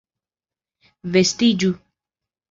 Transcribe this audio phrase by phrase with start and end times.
[1.17, 1.69] Vestiĝu!